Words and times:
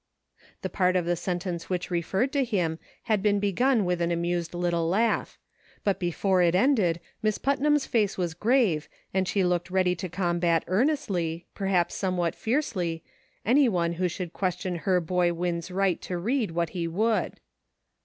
The 0.63 0.69
part 0.69 0.95
of 0.95 1.05
the 1.05 1.15
sentence 1.15 1.69
which 1.69 1.91
referred 1.91 2.33
to 2.33 2.43
him 2.43 2.79
had 3.03 3.21
been 3.21 3.39
begun 3.39 3.85
with 3.85 4.01
an 4.01 4.11
amused 4.11 4.55
little 4.55 4.89
laugh; 4.89 5.37
but 5.83 5.99
before 5.99 6.41
it 6.41 6.55
ended 6.55 6.99
Miss 7.21 7.37
Putnam's 7.37 7.85
face 7.85 8.17
was 8.17 8.33
grave 8.33 8.89
and 9.13 9.27
she 9.27 9.43
looked 9.43 9.69
ready 9.69 9.93
to 9.97 10.09
combat 10.09 10.63
earnestly, 10.65 11.45
perhaps 11.53 11.93
somewhat 11.93 12.33
fiercely, 12.33 13.03
any 13.45 13.69
one 13.69 13.93
who 13.93 14.07
should 14.07 14.33
question 14.33 14.75
her 14.77 14.99
boy 14.99 15.33
Win's 15.35 15.69
right 15.69 16.01
to 16.01 16.17
read 16.17 16.49
what 16.49 16.69
he 16.69 16.87
would. 16.87 17.39